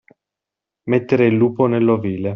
Mettere 0.89 1.27
il 1.27 1.35
lupo 1.35 1.67
nell'ovile. 1.67 2.29